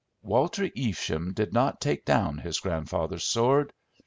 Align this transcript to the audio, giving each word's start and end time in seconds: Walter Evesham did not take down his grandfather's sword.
Walter 0.23 0.67
Evesham 0.75 1.31
did 1.31 1.53
not 1.53 1.79
take 1.79 2.05
down 2.05 2.39
his 2.39 2.59
grandfather's 2.59 3.23
sword. 3.23 3.71